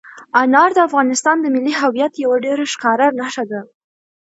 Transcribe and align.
انار 0.41 0.69
د 0.75 0.79
افغانستان 0.87 1.35
د 1.41 1.45
ملي 1.55 1.73
هویت 1.81 2.13
یوه 2.23 2.37
ډېره 2.45 2.63
ښکاره 2.73 3.07
نښه 3.19 3.43
ده. 3.51 3.61